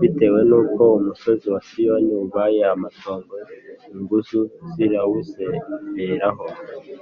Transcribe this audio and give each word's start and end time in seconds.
Bitewe 0.00 0.40
n’uko 0.48 0.82
umusozi 0.98 1.46
wa 1.52 1.60
Siyoni 1.68 2.12
ubaye 2.24 2.60
amatongo, 2.74 3.32
Ingunzu 3.92 4.40
zirawuzereraho. 4.72 6.46